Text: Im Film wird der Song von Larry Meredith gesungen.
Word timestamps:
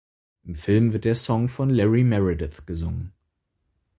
Im 0.45 0.55
Film 0.55 0.93
wird 0.93 1.05
der 1.05 1.13
Song 1.13 1.47
von 1.47 1.69
Larry 1.69 2.03
Meredith 2.03 2.65
gesungen. 2.65 3.13